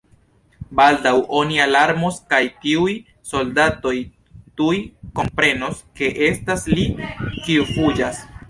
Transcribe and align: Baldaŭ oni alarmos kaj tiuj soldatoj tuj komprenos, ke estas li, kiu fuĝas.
Baldaŭ 0.77 1.11
oni 1.41 1.59
alarmos 1.65 2.17
kaj 2.35 2.39
tiuj 2.63 2.95
soldatoj 3.33 3.93
tuj 4.63 4.73
komprenos, 5.21 5.85
ke 6.01 6.13
estas 6.33 6.67
li, 6.77 6.91
kiu 7.41 7.73
fuĝas. 7.77 8.29